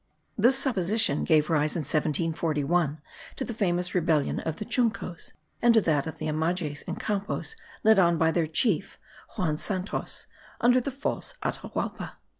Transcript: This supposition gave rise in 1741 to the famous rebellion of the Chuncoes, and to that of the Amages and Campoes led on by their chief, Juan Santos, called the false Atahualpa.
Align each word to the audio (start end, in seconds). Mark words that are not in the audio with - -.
This 0.35 0.57
supposition 0.57 1.23
gave 1.25 1.47
rise 1.51 1.75
in 1.75 1.81
1741 1.81 3.01
to 3.35 3.45
the 3.45 3.53
famous 3.53 3.93
rebellion 3.93 4.39
of 4.39 4.55
the 4.55 4.65
Chuncoes, 4.65 5.33
and 5.61 5.75
to 5.75 5.81
that 5.81 6.07
of 6.07 6.17
the 6.17 6.25
Amages 6.27 6.83
and 6.87 6.99
Campoes 6.99 7.55
led 7.83 7.99
on 7.99 8.17
by 8.17 8.31
their 8.31 8.47
chief, 8.47 8.97
Juan 9.37 9.57
Santos, 9.59 10.25
called 10.59 10.73
the 10.73 10.89
false 10.89 11.35
Atahualpa. 11.43 12.13